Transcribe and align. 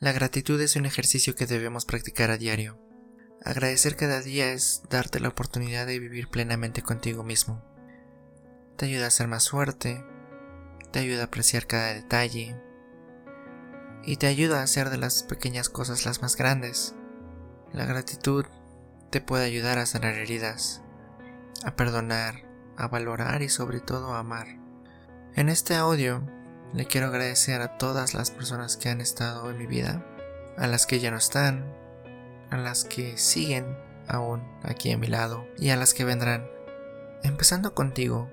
La 0.00 0.12
gratitud 0.12 0.60
es 0.60 0.76
un 0.76 0.86
ejercicio 0.86 1.34
que 1.34 1.46
debemos 1.46 1.84
practicar 1.84 2.30
a 2.30 2.36
diario. 2.36 2.78
Agradecer 3.44 3.96
cada 3.96 4.20
día 4.20 4.52
es 4.52 4.82
darte 4.88 5.18
la 5.18 5.28
oportunidad 5.28 5.88
de 5.88 5.98
vivir 5.98 6.28
plenamente 6.28 6.82
contigo 6.82 7.24
mismo. 7.24 7.64
Te 8.76 8.86
ayuda 8.86 9.08
a 9.08 9.10
ser 9.10 9.26
más 9.26 9.50
fuerte, 9.50 10.04
te 10.92 11.00
ayuda 11.00 11.22
a 11.22 11.24
apreciar 11.24 11.66
cada 11.66 11.94
detalle 11.94 12.56
y 14.04 14.18
te 14.18 14.28
ayuda 14.28 14.60
a 14.60 14.62
hacer 14.62 14.88
de 14.90 14.98
las 14.98 15.24
pequeñas 15.24 15.68
cosas 15.68 16.06
las 16.06 16.22
más 16.22 16.36
grandes. 16.36 16.94
La 17.72 17.84
gratitud 17.84 18.44
te 19.10 19.20
puede 19.20 19.46
ayudar 19.46 19.78
a 19.78 19.86
sanar 19.86 20.14
heridas, 20.14 20.80
a 21.64 21.74
perdonar, 21.74 22.44
a 22.76 22.86
valorar 22.86 23.42
y 23.42 23.48
sobre 23.48 23.80
todo 23.80 24.14
a 24.14 24.20
amar. 24.20 24.46
En 25.34 25.48
este 25.48 25.74
audio 25.74 26.24
le 26.72 26.86
quiero 26.86 27.06
agradecer 27.06 27.60
a 27.62 27.78
todas 27.78 28.14
las 28.14 28.30
personas 28.30 28.76
que 28.76 28.88
han 28.88 29.00
estado 29.00 29.50
en 29.50 29.58
mi 29.58 29.66
vida, 29.66 30.04
a 30.56 30.66
las 30.66 30.86
que 30.86 31.00
ya 31.00 31.10
no 31.10 31.16
están, 31.16 31.74
a 32.50 32.56
las 32.56 32.84
que 32.84 33.16
siguen 33.16 33.76
aún 34.06 34.42
aquí 34.62 34.90
a 34.92 34.98
mi 34.98 35.06
lado 35.06 35.46
y 35.58 35.70
a 35.70 35.76
las 35.76 35.94
que 35.94 36.04
vendrán. 36.04 36.48
Empezando 37.22 37.74
contigo, 37.74 38.30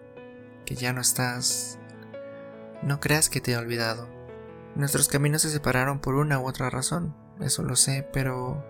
que 0.65 0.75
ya 0.75 0.93
no 0.93 1.01
estás, 1.01 1.79
no 2.81 2.99
creas 2.99 3.29
que 3.29 3.41
te 3.41 3.53
he 3.53 3.57
olvidado. 3.57 4.07
Nuestros 4.75 5.07
caminos 5.07 5.43
se 5.43 5.49
separaron 5.49 5.99
por 5.99 6.15
una 6.15 6.39
u 6.39 6.47
otra 6.47 6.69
razón, 6.69 7.15
eso 7.39 7.63
lo 7.63 7.75
sé, 7.75 8.07
pero 8.11 8.65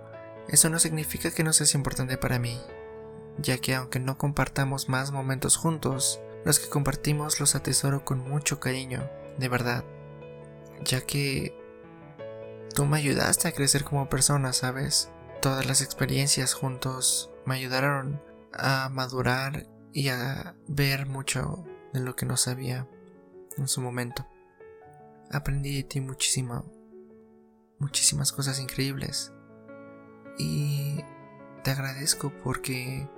eso 0.47 0.69
no 0.69 0.79
significa 0.79 1.31
que 1.31 1.43
no 1.43 1.53
seas 1.53 1.73
importante 1.73 2.17
para 2.17 2.37
mí, 2.37 2.61
ya 3.39 3.57
que 3.57 3.73
aunque 3.73 3.99
no 3.99 4.17
compartamos 4.17 4.89
más 4.89 5.11
momentos 5.11 5.57
juntos, 5.57 6.21
los 6.43 6.59
que 6.59 6.69
compartimos 6.69 7.39
los 7.39 7.55
atesoro 7.55 8.05
con 8.05 8.19
mucho 8.19 8.59
cariño, 8.59 9.09
de 9.37 9.49
verdad, 9.49 9.83
ya 10.83 11.01
que 11.01 11.57
tú 12.73 12.85
me 12.85 12.97
ayudaste 12.97 13.47
a 13.47 13.53
crecer 13.53 13.83
como 13.83 14.09
persona, 14.09 14.53
¿sabes? 14.53 15.11
Todas 15.41 15.65
las 15.65 15.81
experiencias 15.81 16.53
juntos 16.53 17.31
me 17.45 17.55
ayudaron 17.55 18.21
a 18.53 18.89
madurar 18.89 19.67
y 19.93 20.09
a 20.09 20.55
ver 20.67 21.05
mucho 21.05 21.63
de 21.93 22.01
lo 22.01 22.15
que 22.15 22.25
no 22.25 22.37
sabía 22.37 22.87
en 23.57 23.67
su 23.67 23.81
momento. 23.81 24.27
Aprendí 25.31 25.75
de 25.75 25.83
ti 25.83 26.01
muchísimo, 26.01 26.65
muchísimas 27.79 28.31
cosas 28.31 28.59
increíbles. 28.59 29.31
Y 30.37 31.03
te 31.63 31.71
agradezco 31.71 32.31
porque 32.43 33.09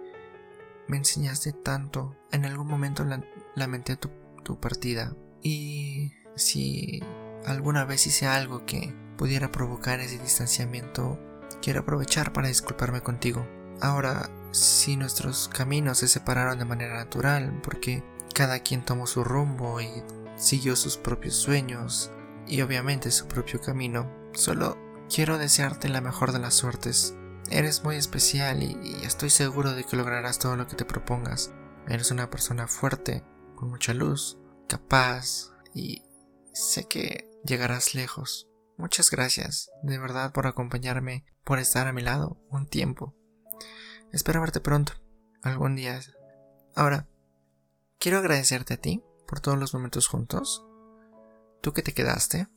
me 0.88 0.98
enseñaste 0.98 1.54
tanto. 1.54 2.16
En 2.32 2.46
algún 2.46 2.68
momento 2.68 3.06
lamenté 3.56 3.96
tu, 3.96 4.10
tu 4.44 4.60
partida. 4.60 5.16
Y 5.42 6.14
si 6.36 7.02
alguna 7.46 7.86
vez 7.86 8.08
hice 8.08 8.28
algo 8.28 8.66
que 8.66 8.94
pudiera 9.18 9.52
provocar 9.52 10.00
ese 10.00 10.20
distanciamiento, 10.20 11.20
quiero 11.62 11.82
aprovechar 11.82 12.34
para 12.34 12.48
disculparme 12.48 13.02
contigo. 13.02 13.48
Ahora, 13.82 14.30
si 14.52 14.96
nuestros 14.96 15.50
caminos 15.50 16.00
se 16.00 16.08
separaron 16.08 16.60
de 16.60 16.66
manera 16.66 16.96
natural, 16.96 17.60
porque 17.64 18.04
cada 18.34 18.60
quien 18.60 18.84
tomó 18.86 19.08
su 19.08 19.24
rumbo 19.24 19.82
y 19.82 19.90
siguió 20.36 20.76
sus 20.76 20.98
propios 20.98 21.36
sueños 21.36 22.12
y 22.48 22.62
obviamente 22.62 23.12
su 23.12 23.28
propio 23.28 23.60
camino, 23.62 24.12
solo 24.34 24.78
quiero 25.14 25.38
desearte 25.38 25.90
la 25.90 26.02
mejor 26.02 26.32
de 26.32 26.40
las 26.40 26.54
suertes. 26.54 27.16
Eres 27.50 27.84
muy 27.84 27.96
especial 27.96 28.62
y, 28.62 28.76
estoy 29.04 29.30
seguro 29.30 29.74
de 29.74 29.84
que 29.84 29.96
lograrás 29.96 30.40
todo 30.40 30.56
lo 30.56 30.68
que 30.68 30.76
te 30.76 30.86
propongas. 30.86 31.52
Eres 31.88 32.12
una 32.12 32.30
persona 32.30 32.68
fuerte, 32.68 33.24
con 33.56 33.70
mucha 33.70 33.94
luz, 33.94 34.38
capaz 34.68 35.52
y 35.74 36.04
sé 36.54 36.88
que 36.88 37.30
llegarás 37.44 37.96
lejos. 37.96 38.48
Muchas 38.78 39.10
gracias, 39.10 39.72
de 39.82 39.98
verdad, 39.98 40.32
por 40.34 40.46
acompañarme, 40.46 41.26
por 41.44 41.60
estar 41.60 41.88
a 41.88 41.94
mi 41.94 42.02
lado 42.02 42.38
un 42.50 42.68
tiempo. 42.68 43.16
Espero 44.12 44.42
verte 44.42 44.60
pronto, 44.60 44.94
algún 45.42 45.76
día. 45.76 46.00
Ahora, 46.76 47.08
quiero 48.00 48.20
agradecerte 48.20 48.76
a 48.76 48.82
ti 48.82 49.04
por 49.28 49.40
todos 49.40 49.58
los 49.58 49.74
momentos 49.74 50.08
juntos. 50.08 50.64
Tú 51.62 51.74
que 51.74 51.82
te 51.82 51.94
quedaste, 51.94 52.48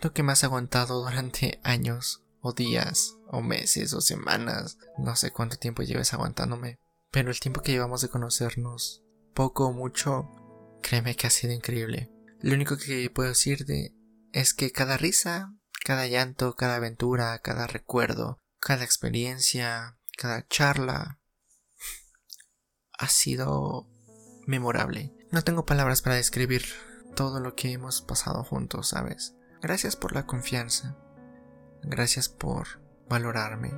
tú 0.00 0.12
que 0.12 0.22
me 0.22 0.32
has 0.32 0.44
aguantado 0.44 1.02
durante 1.02 1.60
años, 1.64 2.24
o 2.40 2.52
días, 2.52 3.16
o 3.28 3.40
meses, 3.40 3.92
o 3.94 4.00
semanas, 4.00 4.78
no 4.96 5.16
sé 5.16 5.32
cuánto 5.32 5.56
tiempo 5.56 5.82
lleves 5.82 6.12
aguantándome, 6.14 6.78
pero 7.10 7.30
el 7.30 7.40
tiempo 7.40 7.62
que 7.62 7.72
llevamos 7.72 8.00
de 8.00 8.08
conocernos, 8.08 9.02
poco 9.34 9.66
o 9.66 9.72
mucho, 9.72 10.30
créeme 10.82 11.16
que 11.16 11.26
ha 11.26 11.30
sido 11.30 11.52
increíble. 11.52 12.10
Lo 12.40 12.54
único 12.54 12.76
que 12.76 13.10
puedo 13.10 13.30
decirte 13.30 13.94
es 14.32 14.54
que 14.54 14.70
cada 14.70 14.96
risa, 14.96 15.54
cada 15.84 16.06
llanto, 16.06 16.54
cada 16.54 16.76
aventura, 16.76 17.38
cada 17.40 17.66
recuerdo, 17.66 18.40
cada 18.60 18.84
experiencia, 18.84 19.98
cada 20.16 20.46
charla 20.46 21.20
ha 22.98 23.08
sido 23.08 23.88
memorable. 24.46 25.14
No 25.30 25.42
tengo 25.42 25.64
palabras 25.64 26.02
para 26.02 26.16
describir 26.16 26.64
todo 27.14 27.40
lo 27.40 27.54
que 27.54 27.72
hemos 27.72 28.02
pasado 28.02 28.44
juntos, 28.44 28.88
¿sabes? 28.88 29.34
Gracias 29.60 29.96
por 29.96 30.14
la 30.14 30.26
confianza. 30.26 30.96
Gracias 31.82 32.28
por 32.28 32.80
valorarme, 33.08 33.72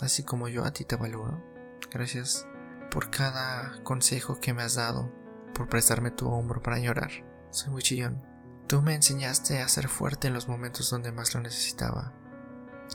así 0.00 0.22
como 0.22 0.48
yo 0.48 0.64
a 0.64 0.72
ti 0.72 0.84
te 0.84 0.96
valoro. 0.96 1.42
Gracias 1.90 2.46
por 2.90 3.10
cada 3.10 3.82
consejo 3.82 4.40
que 4.40 4.52
me 4.52 4.62
has 4.62 4.74
dado, 4.74 5.12
por 5.56 5.68
prestarme 5.68 6.10
tu 6.10 6.28
hombro 6.28 6.62
para 6.62 6.78
llorar. 6.78 7.10
Soy 7.50 7.70
muy 7.70 7.82
chillón. 7.82 8.22
Tú 8.66 8.82
me 8.82 8.94
enseñaste 8.94 9.60
a 9.60 9.68
ser 9.68 9.88
fuerte 9.88 10.28
en 10.28 10.34
los 10.34 10.48
momentos 10.48 10.90
donde 10.90 11.12
más 11.12 11.34
lo 11.34 11.40
necesitaba, 11.40 12.12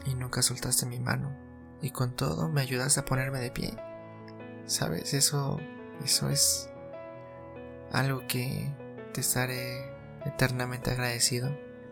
y 0.06 0.14
nunca 0.14 0.42
soltaste 0.42 0.86
mi 0.86 1.00
mano, 1.00 1.36
y 1.82 1.90
con 1.92 2.16
todo 2.16 2.50
me 2.50 2.62
ayudaste 2.62 3.00
a 3.00 3.06
ponerme 3.06 3.40
de 3.40 3.52
pie. 3.52 3.78
Sabes, 4.66 5.14
eso, 5.14 5.60
eso 6.04 6.30
es 6.30 6.70
algo 7.92 8.28
que 8.28 8.72
te 9.14 9.22
estaré 9.22 9.92
eternamente 10.26 10.92
agradecido. 10.92 11.50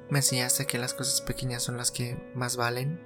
Me 0.10 0.20
enseñaste 0.20 0.68
que 0.68 0.78
las 0.78 0.94
cosas 0.94 1.22
pequeñas 1.22 1.64
son 1.64 1.78
las 1.78 1.92
que 1.92 2.32
más 2.36 2.58
valen, 2.58 3.02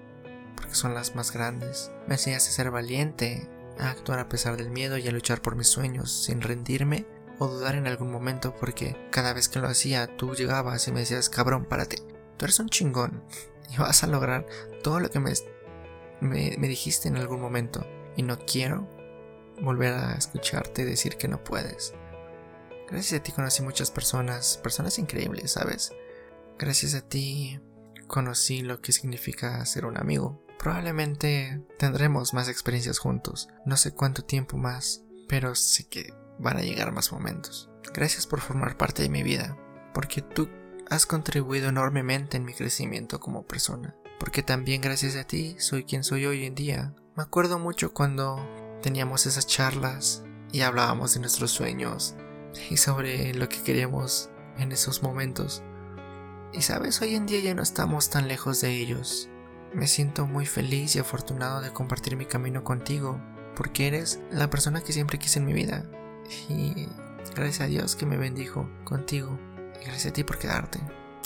porque 0.55 0.75
son 0.75 0.93
las 0.93 1.15
más 1.15 1.31
grandes. 1.31 1.91
Me 2.07 2.15
enseñaste 2.15 2.49
a 2.49 2.53
ser 2.53 2.71
valiente, 2.71 3.47
a 3.79 3.89
actuar 3.89 4.19
a 4.19 4.27
pesar 4.27 4.57
del 4.57 4.69
miedo 4.69 4.97
y 4.97 5.07
a 5.07 5.11
luchar 5.11 5.41
por 5.41 5.55
mis 5.55 5.67
sueños 5.67 6.11
sin 6.11 6.41
rendirme 6.41 7.05
o 7.39 7.47
dudar 7.47 7.75
en 7.75 7.87
algún 7.87 8.11
momento, 8.11 8.55
porque 8.55 8.95
cada 9.11 9.33
vez 9.33 9.49
que 9.49 9.59
lo 9.59 9.67
hacía 9.67 10.15
tú 10.17 10.33
llegabas 10.33 10.87
y 10.87 10.91
me 10.91 11.01
decías, 11.01 11.29
cabrón, 11.29 11.65
párate, 11.65 11.97
tú 12.37 12.45
eres 12.45 12.59
un 12.59 12.69
chingón 12.69 13.23
y 13.69 13.77
vas 13.77 14.03
a 14.03 14.07
lograr 14.07 14.45
todo 14.83 14.99
lo 14.99 15.09
que 15.09 15.19
me, 15.19 15.33
me, 16.21 16.55
me 16.57 16.67
dijiste 16.67 17.07
en 17.07 17.17
algún 17.17 17.41
momento. 17.41 17.85
Y 18.15 18.21
no 18.23 18.37
quiero 18.45 18.87
volver 19.61 19.93
a 19.93 20.13
escucharte 20.13 20.85
decir 20.85 21.17
que 21.17 21.27
no 21.27 21.43
puedes. 21.43 21.93
Gracias 22.89 23.19
a 23.19 23.23
ti 23.23 23.31
conocí 23.31 23.63
muchas 23.63 23.89
personas, 23.89 24.57
personas 24.57 24.99
increíbles, 24.99 25.51
¿sabes? 25.51 25.91
Gracias 26.59 26.93
a 26.93 27.01
ti 27.01 27.59
conocí 28.07 28.61
lo 28.61 28.81
que 28.81 28.91
significa 28.91 29.65
ser 29.65 29.85
un 29.85 29.97
amigo. 29.97 30.45
Probablemente 30.59 31.61
tendremos 31.79 32.33
más 32.33 32.47
experiencias 32.47 32.99
juntos, 32.99 33.49
no 33.65 33.77
sé 33.77 33.93
cuánto 33.93 34.23
tiempo 34.23 34.57
más, 34.57 35.03
pero 35.27 35.55
sé 35.55 35.85
que 35.89 36.13
van 36.43 36.57
a 36.57 36.61
llegar 36.61 36.91
más 36.91 37.11
momentos. 37.11 37.71
Gracias 37.93 38.27
por 38.27 38.41
formar 38.41 38.77
parte 38.77 39.01
de 39.01 39.09
mi 39.09 39.23
vida, 39.23 39.57
porque 39.93 40.21
tú 40.21 40.49
has 40.89 41.05
contribuido 41.05 41.69
enormemente 41.69 42.37
en 42.37 42.45
mi 42.45 42.53
crecimiento 42.53 43.19
como 43.19 43.47
persona, 43.47 43.95
porque 44.19 44.43
también 44.43 44.81
gracias 44.81 45.15
a 45.15 45.23
ti 45.23 45.55
soy 45.57 45.85
quien 45.85 46.03
soy 46.03 46.25
hoy 46.25 46.45
en 46.45 46.55
día. 46.55 46.93
Me 47.15 47.23
acuerdo 47.23 47.57
mucho 47.57 47.93
cuando 47.93 48.37
teníamos 48.81 49.25
esas 49.25 49.47
charlas 49.47 50.23
y 50.51 50.61
hablábamos 50.61 51.13
de 51.13 51.21
nuestros 51.21 51.51
sueños, 51.51 52.15
y 52.69 52.77
sobre 52.77 53.33
lo 53.33 53.49
que 53.49 53.63
queríamos 53.63 54.29
en 54.57 54.71
esos 54.71 55.01
momentos. 55.01 55.63
Y 56.51 56.61
sabes, 56.61 57.01
hoy 57.01 57.15
en 57.15 57.25
día 57.25 57.39
ya 57.39 57.55
no 57.55 57.63
estamos 57.63 58.09
tan 58.09 58.27
lejos 58.27 58.61
de 58.61 58.77
ellos. 58.77 59.29
Me 59.73 59.87
siento 59.87 60.27
muy 60.27 60.45
feliz 60.45 60.95
y 60.95 60.99
afortunado 60.99 61.61
de 61.61 61.73
compartir 61.73 62.15
mi 62.15 62.25
camino 62.25 62.63
contigo, 62.63 63.19
porque 63.55 63.87
eres 63.87 64.19
la 64.31 64.49
persona 64.49 64.81
que 64.81 64.93
siempre 64.93 65.17
quise 65.17 65.39
en 65.39 65.45
mi 65.45 65.53
vida. 65.53 65.89
Y 66.49 66.87
gracias 67.35 67.61
a 67.61 67.67
Dios 67.67 67.95
que 67.95 68.05
me 68.05 68.17
bendijo 68.17 68.69
contigo. 68.83 69.39
Y 69.81 69.85
gracias 69.85 70.07
a 70.07 70.13
ti 70.13 70.23
por 70.23 70.39
quedarte. 70.39 70.79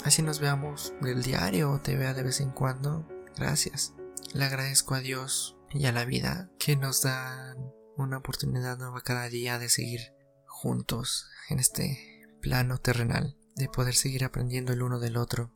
Así 0.04 0.22
nos 0.22 0.40
veamos 0.40 0.94
del 1.00 1.22
diario 1.22 1.80
te 1.82 1.96
vea 1.96 2.14
de 2.14 2.22
vez 2.22 2.40
en 2.40 2.50
cuando. 2.50 3.06
Gracias. 3.36 3.94
Le 4.32 4.44
agradezco 4.44 4.94
a 4.94 5.00
Dios 5.00 5.56
y 5.70 5.86
a 5.86 5.92
la 5.92 6.04
vida 6.04 6.50
que 6.58 6.76
nos 6.76 7.02
dan 7.02 7.72
una 7.96 8.18
oportunidad 8.18 8.78
nueva 8.78 9.00
cada 9.02 9.28
día 9.28 9.58
de 9.58 9.68
seguir 9.68 10.12
juntos 10.46 11.28
en 11.48 11.58
este 11.58 12.26
plano 12.40 12.78
terrenal, 12.78 13.36
de 13.56 13.68
poder 13.68 13.94
seguir 13.94 14.24
aprendiendo 14.24 14.72
el 14.72 14.82
uno 14.82 14.98
del 15.00 15.16
otro. 15.16 15.52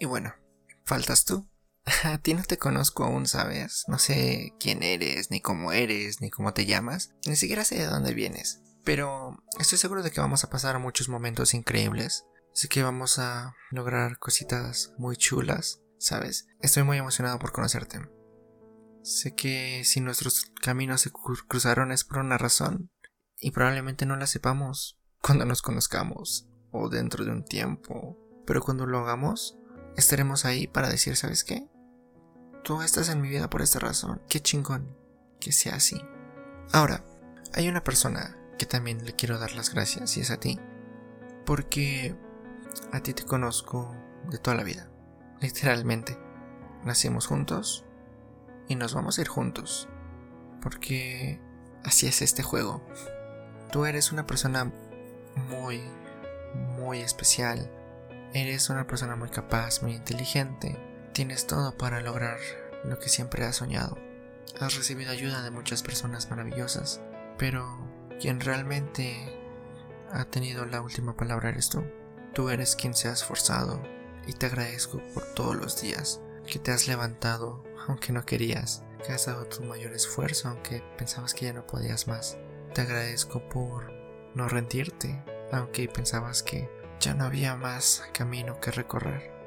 Y 0.00 0.06
bueno, 0.06 0.34
faltas 0.84 1.24
tú. 1.24 1.48
A 2.04 2.18
ti 2.18 2.34
no 2.34 2.42
te 2.42 2.58
conozco 2.58 3.04
aún, 3.04 3.26
¿sabes? 3.26 3.84
No 3.88 3.98
sé 3.98 4.54
quién 4.60 4.82
eres, 4.82 5.30
ni 5.30 5.40
cómo 5.40 5.72
eres, 5.72 6.20
ni 6.20 6.30
cómo 6.30 6.52
te 6.52 6.66
llamas, 6.66 7.14
ni 7.26 7.36
siquiera 7.36 7.64
sé 7.64 7.76
de 7.76 7.86
dónde 7.86 8.14
vienes. 8.14 8.62
Pero 8.84 9.42
estoy 9.58 9.78
seguro 9.78 10.02
de 10.02 10.10
que 10.10 10.20
vamos 10.20 10.44
a 10.44 10.50
pasar 10.50 10.78
muchos 10.78 11.08
momentos 11.08 11.54
increíbles. 11.54 12.24
Así 12.54 12.68
que 12.68 12.82
vamos 12.82 13.18
a 13.18 13.54
lograr 13.70 14.18
cositas 14.18 14.92
muy 14.98 15.16
chulas. 15.16 15.80
¿sabes? 15.98 16.46
Estoy 16.60 16.84
muy 16.84 16.96
emocionado 16.98 17.38
por 17.38 17.52
conocerte. 17.52 18.00
Sé 19.02 19.34
que 19.34 19.82
si 19.84 20.00
nuestros 20.00 20.52
caminos 20.60 21.02
se 21.02 21.10
cruzaron 21.10 21.92
es 21.92 22.04
por 22.04 22.18
una 22.18 22.38
razón 22.38 22.90
y 23.40 23.50
probablemente 23.50 24.06
no 24.06 24.16
la 24.16 24.26
sepamos 24.26 24.98
cuando 25.20 25.44
nos 25.44 25.62
conozcamos 25.62 26.48
o 26.70 26.88
dentro 26.88 27.24
de 27.24 27.30
un 27.30 27.44
tiempo, 27.44 28.18
pero 28.46 28.62
cuando 28.62 28.86
lo 28.86 28.98
hagamos 28.98 29.58
estaremos 29.96 30.44
ahí 30.44 30.66
para 30.66 30.88
decir, 30.88 31.16
¿sabes 31.16 31.44
qué? 31.44 31.68
Tú 32.62 32.82
estás 32.82 33.08
en 33.08 33.20
mi 33.20 33.28
vida 33.28 33.48
por 33.48 33.62
esta 33.62 33.78
razón. 33.78 34.20
Qué 34.28 34.40
chingón 34.40 34.96
que 35.40 35.52
sea 35.52 35.76
así. 35.76 36.00
Ahora, 36.72 37.04
hay 37.54 37.68
una 37.68 37.82
persona 37.82 38.36
que 38.58 38.66
también 38.66 39.04
le 39.04 39.14
quiero 39.14 39.38
dar 39.38 39.52
las 39.52 39.72
gracias 39.72 40.16
y 40.16 40.20
es 40.20 40.30
a 40.30 40.38
ti. 40.38 40.58
Porque 41.46 42.14
a 42.92 43.00
ti 43.00 43.14
te 43.14 43.24
conozco 43.24 43.94
de 44.28 44.38
toda 44.38 44.56
la 44.56 44.64
vida. 44.64 44.90
Literalmente. 45.40 46.18
Nacimos 46.84 47.26
juntos 47.26 47.84
y 48.68 48.76
nos 48.76 48.94
vamos 48.94 49.18
a 49.18 49.22
ir 49.22 49.28
juntos. 49.28 49.88
Porque 50.60 51.40
así 51.84 52.06
es 52.06 52.22
este 52.22 52.42
juego. 52.42 52.84
Tú 53.72 53.84
eres 53.84 54.12
una 54.12 54.26
persona 54.26 54.72
muy, 55.48 55.82
muy 56.76 57.00
especial. 57.00 57.70
Eres 58.34 58.68
una 58.70 58.86
persona 58.86 59.16
muy 59.16 59.30
capaz, 59.30 59.82
muy 59.82 59.94
inteligente. 59.94 60.87
Tienes 61.18 61.48
todo 61.48 61.76
para 61.76 62.00
lograr 62.00 62.38
lo 62.84 63.00
que 63.00 63.08
siempre 63.08 63.44
has 63.44 63.56
soñado. 63.56 63.98
Has 64.60 64.76
recibido 64.76 65.10
ayuda 65.10 65.42
de 65.42 65.50
muchas 65.50 65.82
personas 65.82 66.30
maravillosas, 66.30 67.00
pero 67.36 67.76
quien 68.20 68.38
realmente 68.38 69.36
ha 70.12 70.26
tenido 70.26 70.64
la 70.64 70.80
última 70.80 71.16
palabra 71.16 71.48
eres 71.48 71.70
tú. 71.70 71.84
Tú 72.34 72.50
eres 72.50 72.76
quien 72.76 72.94
se 72.94 73.08
ha 73.08 73.12
esforzado 73.14 73.82
y 74.28 74.32
te 74.32 74.46
agradezco 74.46 75.02
por 75.12 75.24
todos 75.34 75.56
los 75.56 75.82
días 75.82 76.20
que 76.46 76.60
te 76.60 76.70
has 76.70 76.86
levantado 76.86 77.64
aunque 77.88 78.12
no 78.12 78.24
querías, 78.24 78.84
que 79.04 79.12
has 79.12 79.26
dado 79.26 79.44
tu 79.46 79.64
mayor 79.64 79.94
esfuerzo 79.94 80.50
aunque 80.50 80.84
pensabas 80.96 81.34
que 81.34 81.46
ya 81.46 81.52
no 81.52 81.66
podías 81.66 82.06
más. 82.06 82.38
Te 82.74 82.82
agradezco 82.82 83.42
por 83.48 83.92
no 84.36 84.48
rendirte 84.48 85.20
aunque 85.50 85.88
pensabas 85.88 86.44
que 86.44 86.70
ya 87.00 87.12
no 87.14 87.24
había 87.24 87.56
más 87.56 88.04
camino 88.12 88.60
que 88.60 88.70
recorrer. 88.70 89.37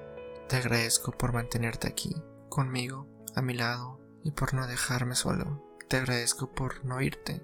Te 0.52 0.58
agradezco 0.58 1.14
por 1.14 1.32
mantenerte 1.32 1.88
aquí, 1.88 2.14
conmigo, 2.50 3.08
a 3.38 3.42
mi 3.42 3.54
lado, 3.54 4.02
y 4.22 4.32
por 4.32 4.54
no 4.54 4.68
dejarme 4.68 5.16
solo. 5.16 5.64
Te 5.88 5.96
agradezco 5.96 6.52
por 6.52 6.84
no 6.84 7.00
irte, 7.00 7.42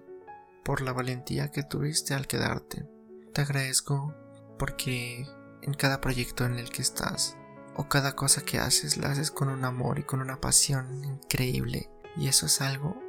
por 0.65 0.81
la 0.81 0.91
valentía 0.91 1.49
que 1.49 1.63
tuviste 1.63 2.15
al 2.15 2.27
quedarte. 2.27 2.85
Te 3.33 3.43
agradezco 3.43 4.13
porque 4.59 5.25
en 5.61 5.73
cada 5.73 6.01
proyecto 6.01 6.43
en 6.45 6.59
el 6.59 6.69
que 6.69 6.81
estás 6.81 7.37
o 7.77 7.87
cada 7.87 8.13
cosa 8.13 8.41
que 8.41 8.59
haces 8.59 8.97
la 8.97 9.11
haces 9.11 9.31
con 9.31 9.47
un 9.47 9.63
amor 9.63 9.99
y 9.99 10.03
con 10.03 10.19
una 10.19 10.41
pasión 10.41 11.01
increíble. 11.05 11.89
Y 12.17 12.27
eso 12.27 12.47
es 12.47 12.59
algo 12.59 13.01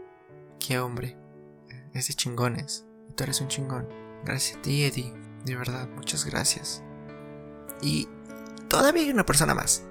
que, 0.61 0.79
hombre, 0.79 1.19
es 1.93 2.06
de 2.06 2.15
chingones. 2.15 2.87
Tú 3.17 3.25
eres 3.25 3.41
un 3.41 3.49
chingón. 3.49 3.89
Gracias 4.25 4.59
a 4.59 4.62
ti, 4.62 4.85
Eddie. 4.85 5.12
De 5.44 5.56
verdad, 5.56 5.89
muchas 5.89 6.25
gracias. 6.25 6.85
Y 7.83 8.06
todavía 8.69 9.03
hay 9.03 9.11
una 9.11 9.27
persona 9.27 9.56
más. 9.56 9.88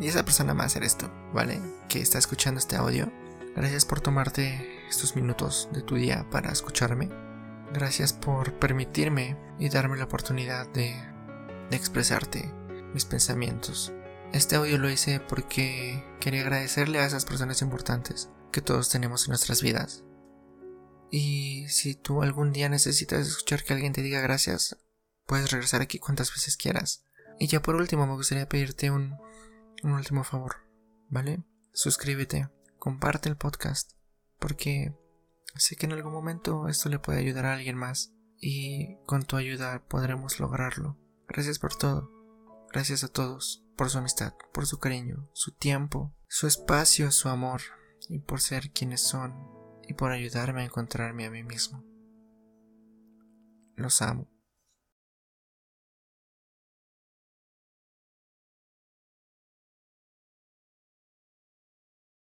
Y 0.00 0.08
esa 0.08 0.24
persona 0.24 0.54
más 0.54 0.76
eres 0.76 0.96
tú, 0.96 1.06
¿vale? 1.32 1.60
Que 1.88 2.00
está 2.00 2.18
escuchando 2.18 2.58
este 2.58 2.76
audio. 2.76 3.12
Gracias 3.56 3.84
por 3.84 4.00
tomarte 4.00 4.86
estos 4.88 5.16
minutos 5.16 5.68
de 5.72 5.82
tu 5.82 5.96
día 5.96 6.26
para 6.30 6.52
escucharme. 6.52 7.08
Gracias 7.72 8.12
por 8.12 8.54
permitirme 8.58 9.36
y 9.58 9.68
darme 9.68 9.96
la 9.96 10.04
oportunidad 10.04 10.68
de, 10.68 10.94
de 11.70 11.76
expresarte 11.76 12.52
mis 12.94 13.04
pensamientos. 13.04 13.92
Este 14.32 14.56
audio 14.56 14.78
lo 14.78 14.90
hice 14.90 15.20
porque 15.20 16.04
quería 16.20 16.42
agradecerle 16.42 17.00
a 17.00 17.06
esas 17.06 17.24
personas 17.24 17.62
importantes 17.62 18.30
que 18.52 18.62
todos 18.62 18.90
tenemos 18.90 19.24
en 19.24 19.30
nuestras 19.30 19.62
vidas. 19.62 20.04
Y 21.10 21.66
si 21.68 21.94
tú 21.94 22.22
algún 22.22 22.52
día 22.52 22.68
necesitas 22.68 23.26
escuchar 23.26 23.64
que 23.64 23.72
alguien 23.72 23.92
te 23.92 24.02
diga 24.02 24.20
gracias, 24.20 24.76
puedes 25.26 25.50
regresar 25.50 25.80
aquí 25.80 25.98
cuantas 25.98 26.30
veces 26.30 26.56
quieras. 26.56 27.04
Y 27.38 27.46
ya 27.46 27.62
por 27.62 27.76
último 27.76 28.06
me 28.06 28.14
gustaría 28.14 28.48
pedirte 28.48 28.90
un 28.90 29.16
un 29.82 29.92
último 29.92 30.24
favor, 30.24 30.56
¿vale? 31.08 31.42
Suscríbete, 31.72 32.48
comparte 32.78 33.28
el 33.28 33.36
podcast, 33.36 33.92
porque 34.38 34.94
sé 35.54 35.76
que 35.76 35.86
en 35.86 35.92
algún 35.92 36.12
momento 36.12 36.68
esto 36.68 36.88
le 36.88 36.98
puede 36.98 37.20
ayudar 37.20 37.46
a 37.46 37.54
alguien 37.54 37.76
más 37.76 38.12
y 38.40 38.96
con 39.06 39.24
tu 39.24 39.36
ayuda 39.36 39.84
podremos 39.88 40.40
lograrlo. 40.40 40.96
Gracias 41.28 41.58
por 41.58 41.76
todo. 41.76 42.10
Gracias 42.72 43.04
a 43.04 43.08
todos 43.08 43.64
por 43.76 43.90
su 43.90 43.98
amistad, 43.98 44.34
por 44.52 44.66
su 44.66 44.78
cariño, 44.78 45.28
su 45.32 45.52
tiempo, 45.52 46.14
su 46.28 46.46
espacio, 46.46 47.10
su 47.10 47.28
amor 47.28 47.60
y 48.08 48.18
por 48.18 48.40
ser 48.40 48.70
quienes 48.72 49.00
son 49.00 49.34
y 49.86 49.94
por 49.94 50.12
ayudarme 50.12 50.62
a 50.62 50.64
encontrarme 50.64 51.26
a 51.26 51.30
mí 51.30 51.42
mismo. 51.42 51.84
Los 53.74 54.02
amo. 54.02 54.28